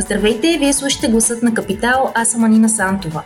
[0.00, 3.22] Здравейте, вие слушате гласът на Капитал, аз съм Анина Сантова.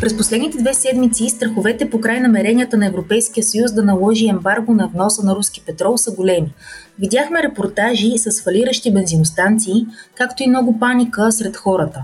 [0.00, 4.88] През последните две седмици страховете по край намеренията на Европейския съюз да наложи ембарго на
[4.88, 6.54] вноса на руски петрол са големи.
[6.98, 12.02] Видяхме репортажи с фалиращи бензиностанции, както и много паника сред хората.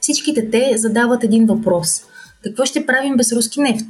[0.00, 2.02] Всичките те задават един въпрос.
[2.44, 3.86] Какво ще правим без руски нефт?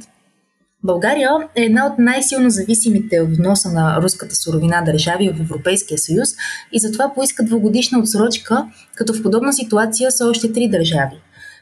[0.87, 6.29] България е една от най-силно зависимите от вноса на руската суровина държави в Европейския съюз
[6.71, 11.15] и затова поиска двогодишна отсрочка, като в подобна ситуация са още три държави.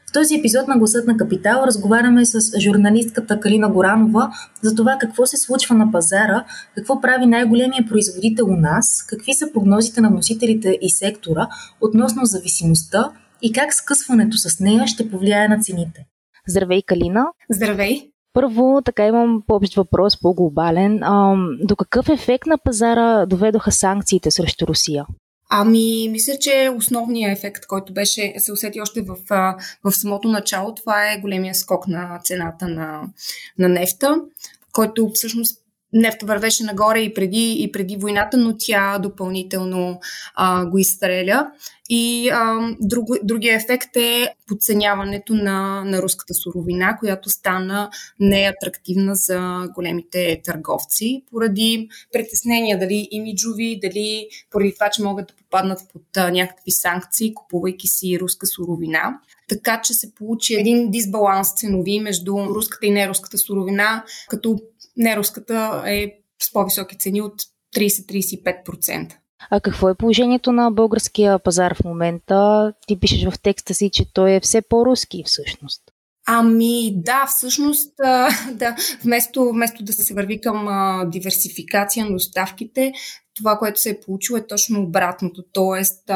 [0.08, 4.30] В този епизод на Гласът на Капитал разговаряме с журналистката Калина Горанова
[4.62, 9.52] за това какво се случва на пазара, какво прави най-големия производител у нас, какви са
[9.52, 11.48] прогнозите на носителите и сектора
[11.80, 13.10] относно зависимостта
[13.42, 16.04] и как скъсването с нея ще повлияе на цените.
[16.48, 17.24] Здравей, Калина!
[17.50, 18.15] Здравей!
[18.36, 21.02] Първо, така имам по-общ въпрос, по-глобален.
[21.02, 25.06] А, до какъв ефект на пазара доведоха санкциите срещу Русия?
[25.50, 29.16] Ами, мисля, че основният ефект, който беше, се усети още в,
[29.84, 33.02] в самото начало, това е големия скок на цената на,
[33.58, 34.16] на нефта,
[34.72, 40.00] който всъщност нефта вървеше нагоре и преди, и преди войната, но тя допълнително
[40.34, 41.50] а, го изстреля.
[41.88, 49.68] И а, друг, другия ефект е подценяването на, на руската суровина, която стана неатрактивна за
[49.74, 56.30] големите търговци, поради притеснения дали имиджови, дали поради това, че могат да попаднат под а,
[56.30, 59.18] някакви санкции, купувайки си руска суровина.
[59.48, 64.58] Така че се получи един дисбаланс ценови между руската и неруската суровина, като
[64.96, 67.42] неруската е с по-високи цени от
[67.76, 69.12] 30-35%.
[69.50, 72.72] А какво е положението на българския пазар в момента?
[72.86, 75.82] Ти пишеш в текста си, че той е все по-руски всъщност.
[76.26, 77.96] Ами да, всъщност,
[78.52, 82.92] да, вместо, вместо да се върви към а, диверсификация на доставките,
[83.36, 86.12] това, което се е получило е точно обратното, т.е.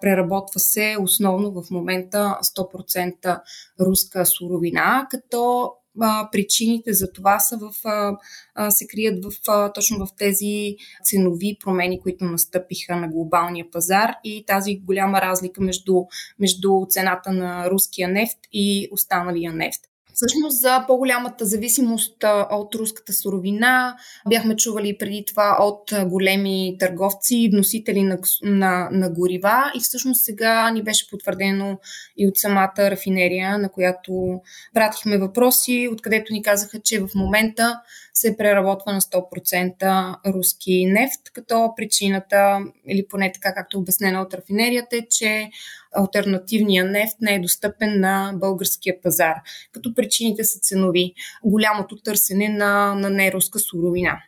[0.00, 3.40] преработва се основно в момента 100%
[3.80, 5.70] руска суровина, като
[6.00, 8.16] а, причините за това са в, а,
[8.54, 14.14] а, се крият в, а, точно в тези ценови промени, които настъпиха на глобалния пазар
[14.24, 15.94] и тази голяма разлика между,
[16.38, 19.80] между цената на руския нефт и останалия нефт.
[20.16, 23.96] Всъщност за по-голямата зависимост от руската суровина
[24.28, 29.72] бяхме чували преди това от големи търговци, вносители на, на, на горива.
[29.74, 31.78] И всъщност сега ни беше потвърдено
[32.16, 34.40] и от самата рафинерия, на която
[34.74, 37.80] пратихме въпроси, откъдето ни казаха, че в момента
[38.14, 44.34] се преработва на 100% руски нефт, като причината, или поне така както е обяснена от
[44.34, 45.50] рафинерията, е, че
[45.94, 49.34] альтернативният нефт не е достъпен на българския пазар.
[49.72, 51.14] Като причините са ценови.
[51.44, 54.18] Голямото търсене на, на неруска суровина.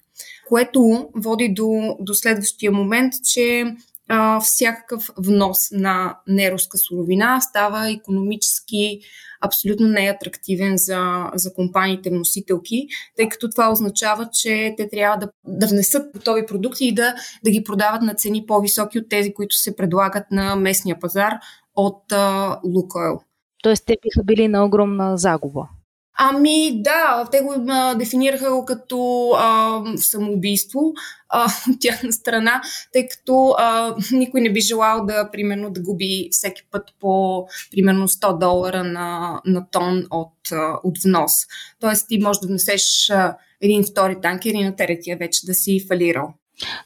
[0.48, 3.64] Което води до, до следващия момент, че
[4.08, 9.00] а, всякакъв внос на неруска суровина става економически
[9.40, 12.86] абсолютно неатрактивен за, за компаниите вносителки,
[13.16, 17.14] тъй като това означава, че те трябва да, да внесат готови продукти и да,
[17.44, 21.32] да ги продават на цени по-високи от тези, които се предлагат на местния пазар
[21.76, 22.02] от
[22.64, 23.20] Лукойл.
[23.62, 25.68] Тоест те биха били на огромна загуба.
[26.20, 30.80] Ами да, те го а, дефинираха го като а, самоубийство
[31.28, 32.62] а, от тяхна страна,
[32.92, 38.08] тъй като а, никой не би желал да, примерно, да губи всеки път по, примерно,
[38.08, 41.32] 100 долара на, на тон от, а, от внос.
[41.80, 45.84] Тоест ти можеш да внесеш а, един втори танкер и на третия вече да си
[45.88, 46.34] фалирал.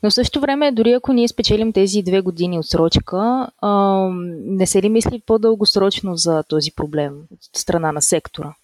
[0.02, 4.08] Но в същото време, дори ако ние спечелим тези две години отсрочка, а,
[4.44, 8.54] не се ли мисли по-дългосрочно за този проблем от страна на сектора?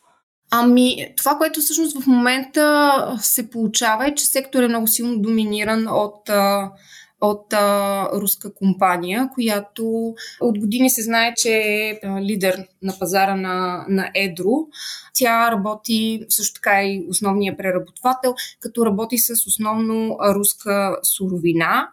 [0.50, 5.88] Ами, това, което всъщност в момента се получава е, че сектор е много силно доминиран
[5.88, 6.30] от,
[7.20, 13.84] от а, руска компания, която от години се знае, че е лидер на пазара на,
[13.88, 14.66] на Едро.
[15.14, 21.88] Тя работи също така и основния преработвател, като работи с основно руска суровина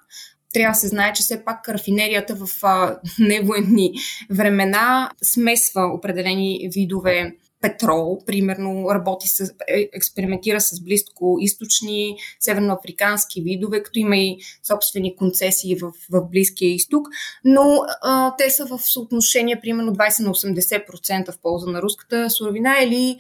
[0.54, 3.94] трябва да се знае, че все пак рафинерията в а, невоенни
[4.30, 7.36] времена смесва определени видове
[7.66, 15.16] петрол, примерно работи с, е, експериментира с близко източни, северноафрикански видове, като има и собствени
[15.16, 17.08] концесии в, в Близкия изток,
[17.46, 22.76] но а, те са в съотношение примерно 20 на 80% в полза на руската суровина
[22.84, 23.18] или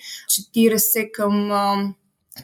[0.55, 1.51] 40 към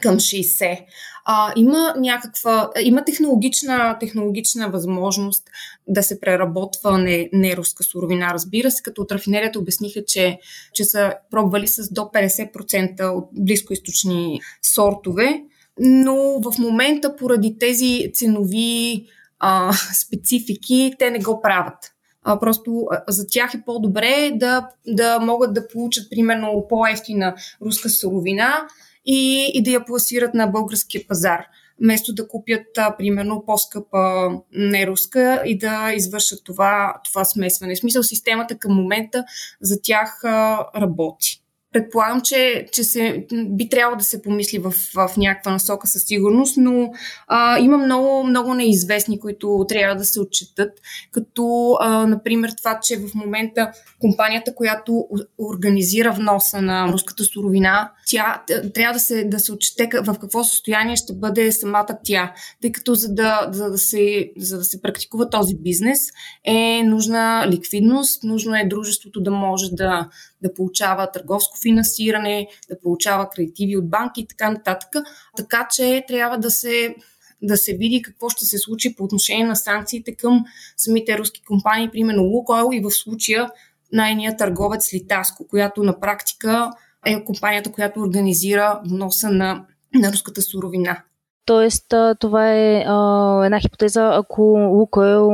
[0.00, 0.84] към 60.
[1.24, 5.44] А, има някаква, има технологична, технологична възможност
[5.88, 8.34] да се преработва не, не руска суровина.
[8.34, 10.38] Разбира се, като от рафинерията обясниха, че,
[10.74, 15.42] че са пробвали с до 50% от близкоисточни сортове,
[15.80, 19.06] но в момента поради тези ценови
[19.38, 19.72] а,
[20.06, 21.92] специфики те не го правят.
[22.24, 28.66] А, просто за тях е по-добре да, да могат да получат примерно по-ефтина руска суровина
[29.06, 31.46] и, и да я пласират на българския пазар
[31.82, 37.74] вместо да купят, а, примерно, по-скъпа неруска и да извършат това, това смесване.
[37.74, 39.24] В смисъл, системата към момента
[39.60, 41.41] за тях а, работи.
[41.72, 46.56] Предполагам, че, че се, би трябвало да се помисли в, в някаква насока със сигурност,
[46.56, 46.90] но
[47.26, 50.70] а, има много, много неизвестни, които трябва да се отчитат,
[51.10, 55.08] като, а, например, това, че в момента компанията, която
[55.38, 58.42] организира вноса на руската суровина, тя
[58.74, 62.32] трябва да се, да се отчете в какво състояние ще бъде самата тя,
[62.62, 66.00] тъй като за да, за да, се, за да се практикува този бизнес
[66.44, 70.08] е нужна ликвидност, нужно е дружеството да може да,
[70.42, 74.88] да получава търговско финансиране, да получава кредитиви от банки и така нататък.
[75.36, 76.94] Така че трябва да се
[77.42, 80.44] да се види какво ще се случи по отношение на санкциите към
[80.76, 83.50] самите руски компании, примерно Лукойл и в случая
[83.92, 86.70] найният търговец Литаско, която на практика
[87.06, 91.02] е компанията, която организира вноса на, на руската суровина.
[91.44, 94.42] Тоест, това е а, една хипотеза, ако
[94.72, 95.28] Лукойл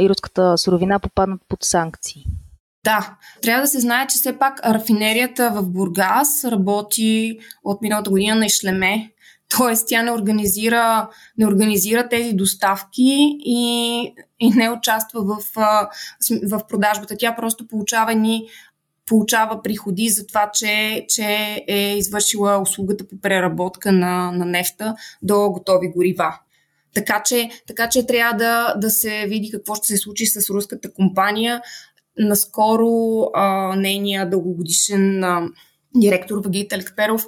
[0.00, 2.24] и руската суровина попаднат под санкции.
[2.88, 8.34] Да, трябва да се знае, че все пак рафинерията в Бургас работи от миналата година
[8.34, 9.10] на Ишлеме,
[9.48, 9.74] т.е.
[9.86, 11.08] тя не организира,
[11.38, 14.00] не организира тези доставки и,
[14.40, 15.36] и не участва в,
[16.42, 17.16] в продажбата.
[17.18, 18.46] Тя просто получава ни
[19.06, 25.50] получава приходи за това, че, че е извършила услугата по преработка на, на нефта до
[25.50, 26.38] готови горива.
[26.94, 30.92] Така че, така че трябва да, да се види какво ще се случи с руската
[30.92, 31.60] компания.
[32.18, 35.48] Наскоро а, нейният дългогодишен а,
[35.96, 37.26] директор Вагит Алекперов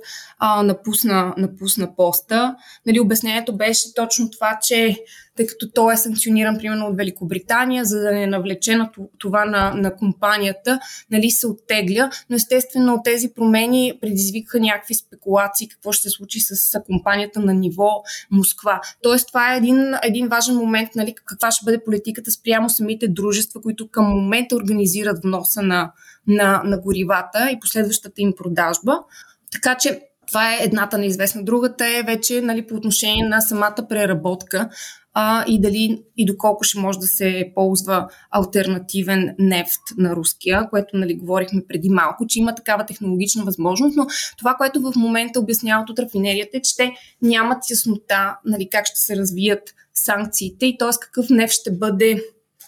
[0.62, 2.56] напусна, напусна поста.
[2.86, 5.04] Нали, обяснението беше точно това, че
[5.40, 9.74] тъй като той е санкциониран примерно от Великобритания, за да не навлече на това на,
[9.74, 12.10] на компанията, нали, се оттегля.
[12.30, 17.88] Но естествено тези промени предизвикаха някакви спекулации какво ще се случи с компанията на ниво
[18.30, 18.80] Москва.
[19.02, 23.62] Тоест това е един, един важен момент, нали, каква ще бъде политиката спрямо самите дружества,
[23.62, 25.92] които към момента организират вноса на,
[26.26, 28.98] на, на горивата и последващата им продажба.
[29.52, 30.00] Така че
[30.30, 31.44] това е едната неизвестна.
[31.44, 34.68] Другата е вече нали, по отношение на самата преработка
[35.14, 40.96] а, и дали и доколко ще може да се ползва альтернативен нефт на руския, което
[40.96, 44.06] нали, говорихме преди малко, че има такава технологична възможност, но
[44.38, 46.92] това, което в момента обясняват от рафинерията е, че те
[47.22, 50.88] нямат яснота нали, как ще се развият санкциите и т.е.
[51.00, 52.22] какъв нефт ще бъде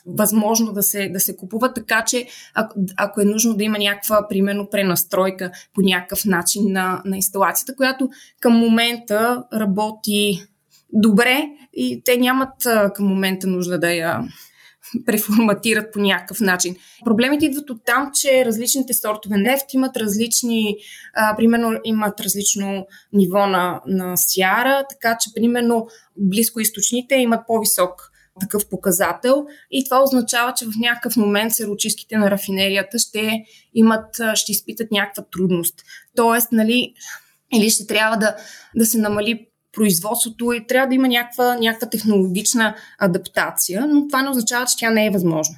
[0.06, 4.28] възможно да се, да се купува, така че ако, ако е нужно да има някаква,
[4.28, 8.08] примерно, пренастройка по някакъв начин на, на инсталацията, която
[8.40, 10.46] към момента работи
[10.92, 12.54] добре и те нямат
[12.94, 14.20] към момента нужда да я
[15.06, 16.76] преформатират по някакъв начин.
[17.04, 20.76] Проблемите идват от там, че различните сортове нефт имат различни,
[21.14, 25.86] а, примерно имат различно ниво на, на сяра, така че примерно
[26.16, 28.08] близкоисточните имат по-висок
[28.40, 33.44] такъв показател и това означава, че в някакъв момент серочистките на рафинерията ще
[33.74, 35.74] имат, ще изпитат някаква трудност.
[36.16, 36.94] Тоест, нали,
[37.54, 38.36] или ще трябва да,
[38.76, 44.30] да се намали производството и трябва да има някаква, някаква технологична адаптация, но това не
[44.30, 45.56] означава, че тя не е възможна.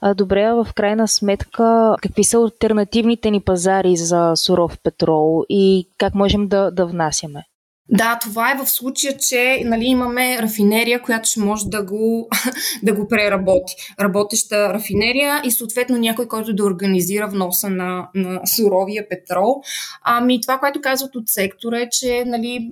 [0.00, 5.88] А, добре, а в крайна сметка, какви са альтернативните ни пазари за суров петрол и
[5.98, 7.44] как можем да, да внасяме?
[7.88, 12.28] Да, това е в случая, че нали, имаме рафинерия, която ще може да го,
[12.82, 13.74] да го преработи.
[14.00, 19.62] Работеща рафинерия и съответно някой, който да организира вноса на, на суровия петрол.
[20.04, 22.70] Ами това, което казват от сектора е, че нали,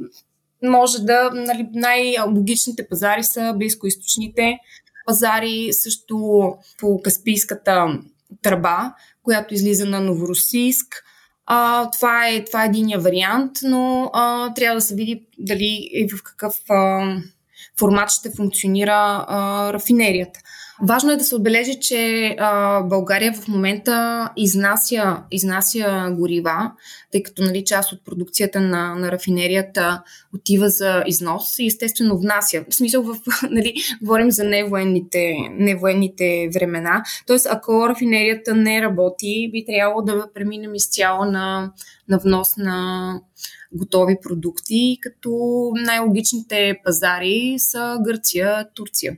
[0.71, 4.59] може да, нали, най-логичните пазари са близкоисточните
[5.07, 6.45] пазари, също
[6.79, 7.99] по Каспийската
[8.43, 11.05] тръба, която излиза на Новоросийск.
[11.47, 16.09] А, това, е, това е единия вариант, но а, трябва да се види дали и
[16.09, 17.17] в какъв а,
[17.79, 20.41] формат ще функционира а, рафинерията.
[20.83, 26.73] Важно е да се отбележи, че а, България в момента изнася, изнася горива,
[27.13, 30.03] тъй като нали, част от продукцията на, на рафинерията
[30.35, 32.65] отива за износ и естествено внася.
[32.71, 33.17] В смисъл, в,
[33.51, 37.03] нали, говорим за невоенните, невоенните времена.
[37.27, 41.73] Тоест, ако рафинерията не работи, би трябвало да преминем изцяло на,
[42.09, 43.21] на внос на
[43.75, 45.31] готови продукти, като
[45.75, 49.17] най-логичните пазари са Гърция, Турция.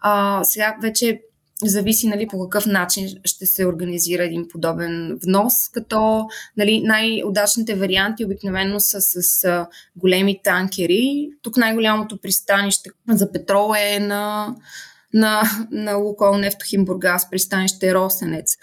[0.00, 1.20] А, сега вече
[1.64, 8.24] зависи нали, по какъв начин ще се организира един подобен внос, като нали, най-удачните варианти
[8.24, 11.30] обикновено са с, с големи танкери.
[11.42, 14.54] Тук най-голямото пристанище за петрол е на,
[15.14, 18.56] на, на Лукол Нефтохим Бургас, пристанище Росенец.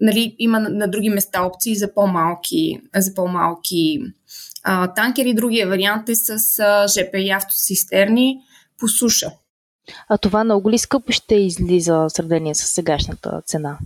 [0.00, 4.00] Нали, има на, на други места опции за по-малки, за по-малки
[4.62, 5.34] а, танкери.
[5.34, 8.38] Другия вариант е с а, ЖП и автосистерни
[8.78, 9.30] по суша.
[10.08, 13.78] А това много ли скъпо ще излиза в сравнение с сегашната цена?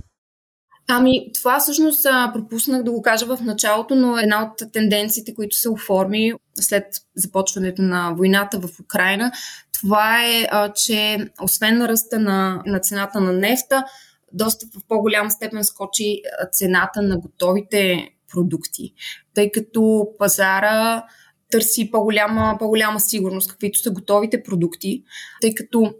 [0.88, 2.02] Ами, това всъщност
[2.33, 7.83] пропуснах да го кажа в началото, но една от тенденциите, които се оформи след започването
[7.83, 9.33] на войната в Украина,
[9.80, 13.85] това е, а, че освен на ръста на, на цената на нефта,
[14.33, 18.92] доста в по-голяма степен скочи цената на готовите продукти,
[19.35, 21.04] тъй като пазара
[21.50, 25.02] търси по-голяма, по-голяма сигурност, каквито са готовите продукти,
[25.40, 25.95] тъй като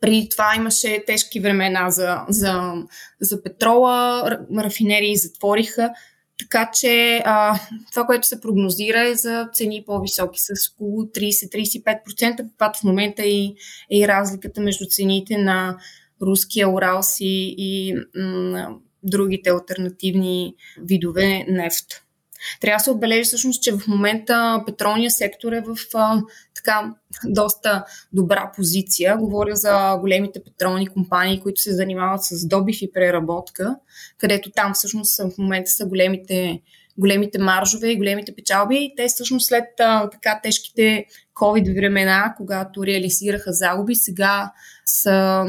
[0.00, 2.72] преди това имаше тежки времена за, за,
[3.20, 4.24] за петрола,
[4.58, 5.90] рафинерии затвориха,
[6.38, 12.78] така че а, това, което се прогнозира е за цени по-високи, с около 30-35%, каквато
[12.78, 13.56] в момента е и,
[13.90, 15.78] е и разликата между цените на
[16.22, 22.06] руския Уралси и м- другите альтернативни видове нефт.
[22.60, 26.22] Трябва да се отбележи всъщност, че в момента петролния сектор е в а,
[26.54, 26.94] така
[27.24, 29.16] доста добра позиция.
[29.16, 33.76] Говоря за големите петролни компании, които се занимават с добив и преработка,
[34.18, 36.60] където там всъщност в момента са големите,
[36.98, 38.76] големите маржове и големите печалби.
[38.76, 44.52] И те всъщност след а, така тежките COVID времена, когато реализираха загуби, сега
[44.86, 45.44] са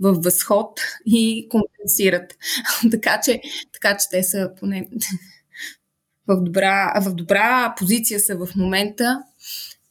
[0.00, 2.36] в възход и компенсират.
[2.90, 3.40] така, че,
[3.72, 4.88] така че те са поне
[6.28, 9.22] в добра, в добра позиция са в момента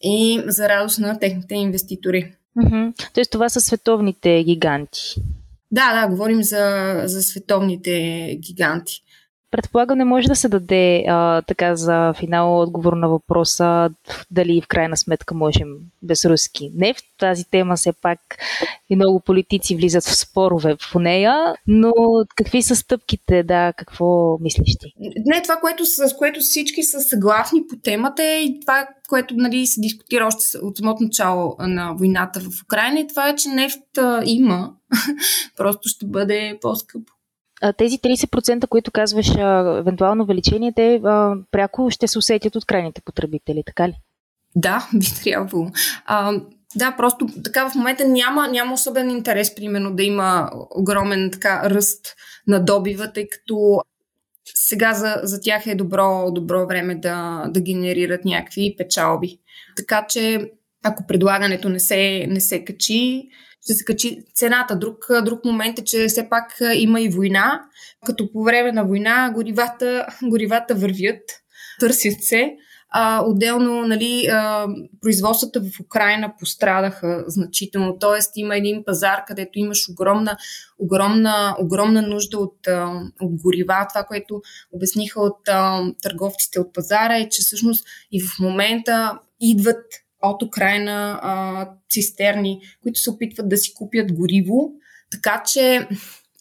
[0.01, 2.33] и за радост на техните инвеститори.
[2.57, 3.09] Mm-hmm.
[3.13, 5.15] Тоест това са световните гиганти.
[5.71, 9.03] Да, да, говорим за, за световните гиганти.
[9.51, 13.89] Предполагам, не може да се даде а, така за финал отговор на въпроса
[14.31, 15.67] дали в крайна сметка можем
[16.01, 17.05] без руски нефт.
[17.17, 18.19] Тази тема все пак
[18.89, 21.91] и много политици влизат в спорове по нея, но
[22.35, 24.93] какви са стъпките, да, какво мислиш ти?
[25.25, 29.67] Не, това, което, с което всички са съгласни по темата е и това, което нали,
[29.67, 33.99] се дискутира още от самото начало на войната в Украина и това е, че нефт
[34.25, 34.73] има,
[35.57, 37.13] просто ще бъде по-скъпо
[37.77, 39.35] тези 30%, които казваш,
[39.79, 41.01] евентуално увеличение, те
[41.51, 43.93] пряко ще се усетят от крайните потребители, така ли?
[44.55, 45.67] Да, би трябвало.
[46.05, 46.41] А,
[46.75, 52.15] да, просто така в момента няма, няма особен интерес, примерно, да има огромен така ръст
[52.47, 53.81] на добива, тъй като
[54.55, 59.39] сега за, за тях е добро, добро време да, да генерират някакви печалби.
[59.77, 60.51] Така че,
[60.83, 63.29] ако предлагането не се, не се качи,
[63.61, 64.75] ще се качи цената.
[64.75, 67.61] Друг, друг момент е, че все пак има и война,
[68.05, 71.21] като по време на война горивата, горивата вървят,
[71.79, 72.55] търсят се.
[72.91, 74.67] А, отделно, нали, а,
[75.01, 77.99] производствата в Украина пострадаха значително.
[77.99, 80.37] Тоест, има един пазар, където имаш огромна,
[80.79, 83.85] огромна, огромна нужда от, а, от горива.
[83.89, 89.85] Това, което обясниха от а, търговците от пазара е, че всъщност и в момента идват
[90.21, 94.71] от Украина а, цистерни, които се опитват да си купят гориво,
[95.11, 95.87] така че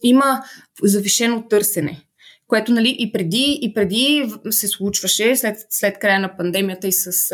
[0.02, 0.42] има
[0.82, 2.08] завишено търсене
[2.48, 7.32] което нали, и, преди, и преди се случваше след, след края на пандемията и с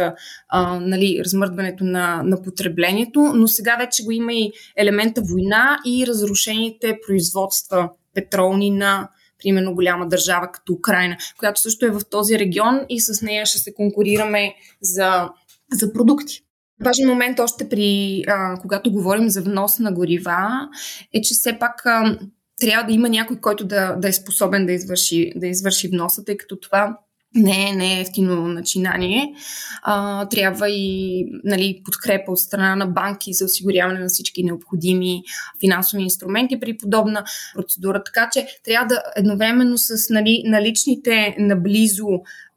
[0.49, 6.07] а, нали, размърдването на, на потреблението, но сега вече го има и елемента война и
[6.07, 9.09] разрушените производства петролни на
[9.43, 13.59] примерно голяма държава като Украина, която също е в този регион и с нея ще
[13.59, 15.29] се конкурираме за
[15.73, 16.41] за продукти.
[16.85, 20.69] Важен момент още при, а, когато говорим за внос на горива,
[21.13, 22.19] е, че все пак а,
[22.61, 26.37] трябва да има някой, който да, да е способен да извърши, да извърши вноса, тъй
[26.37, 26.99] като това
[27.35, 29.35] не, не е ефтино начинание.
[29.83, 35.23] А, трябва и нали, подкрепа от страна на банки за осигуряване на всички необходими
[35.61, 37.25] финансови инструменти при подобна
[37.55, 38.03] процедура.
[38.05, 42.07] Така че трябва да едновременно с нали, наличните наблизо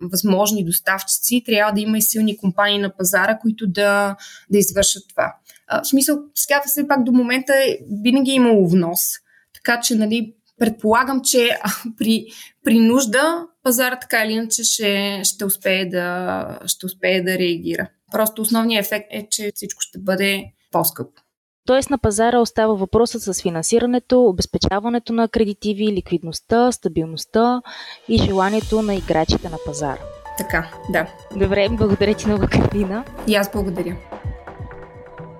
[0.01, 4.15] възможни доставчици, трябва да има и силни компании на пазара, които да,
[4.51, 5.35] да извършат това.
[5.67, 7.53] А, в смисъл, сега все пак до момента
[8.03, 8.99] винаги е имало внос.
[9.53, 11.57] Така че, нали, предполагам, че
[11.97, 12.25] при,
[12.63, 17.87] при нужда пазара така или иначе ще, ще, успее да, ще успее да реагира.
[18.11, 21.21] Просто основният ефект е, че всичко ще бъде по-скъпо.
[21.67, 27.61] Тоест на пазара остава въпросът с финансирането, обезпечаването на кредитиви, ликвидността, стабилността
[28.07, 30.01] и желанието на играчите на пазара.
[30.37, 31.07] така, да.
[31.35, 33.03] Добре, благодаря ти много, Карина.
[33.27, 33.95] И аз благодаря.